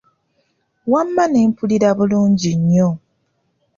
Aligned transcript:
Wamma 0.91 1.23
ne 1.29 1.39
mpulira 1.49 1.89
bulungi 1.97 2.51
nnyo. 2.59 2.89